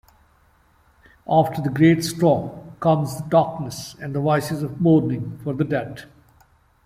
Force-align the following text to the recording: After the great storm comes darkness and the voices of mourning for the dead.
After 1.29 1.61
the 1.61 1.69
great 1.69 2.03
storm 2.03 2.71
comes 2.79 3.21
darkness 3.29 3.93
and 4.01 4.15
the 4.15 4.19
voices 4.19 4.63
of 4.63 4.81
mourning 4.81 5.37
for 5.43 5.53
the 5.53 5.63
dead. 5.63 6.05